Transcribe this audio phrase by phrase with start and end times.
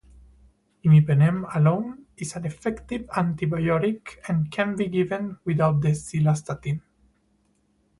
[0.83, 6.81] Imipenem alone is an effective antibiotic and can be given without the cilastatin.